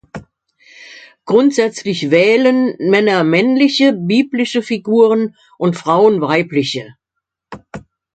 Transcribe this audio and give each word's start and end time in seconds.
Grundsätzlich 1.25 2.09
„wählen“ 2.09 2.73
Männer 2.79 3.23
männliche 3.23 3.93
biblische 3.93 4.63
Figuren 4.63 5.35
und 5.59 5.75
Frauen 5.77 6.21
weibliche. 6.21 6.95